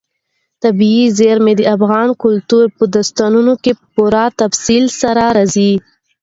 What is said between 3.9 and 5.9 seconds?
پوره تفصیل سره راځي.